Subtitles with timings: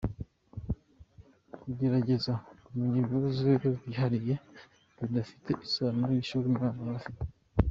[1.61, 3.47] Kugerageza kumenya ibibazo
[3.85, 4.33] byiharihe
[4.99, 7.21] bidafitanye isano n’ishuri umwana yaba afite.